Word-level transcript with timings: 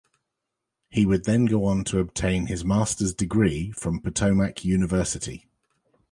He 0.89 1.05
would 1.05 1.25
then 1.25 1.45
go 1.45 1.65
on 1.65 1.83
to 1.83 1.99
obtain 1.99 2.47
his 2.47 2.65
master's 2.65 3.13
degree 3.13 3.69
from 3.69 3.99
Potomac 4.01 4.65
University. 4.65 5.45